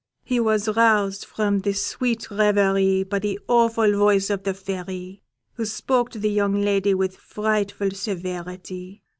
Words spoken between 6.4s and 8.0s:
lady with frightful